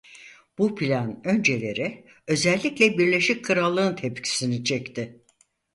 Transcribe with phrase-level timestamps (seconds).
[0.57, 5.21] Bu plan önceleri özellikle Birleşik Krallık'ın tepkisini çekti.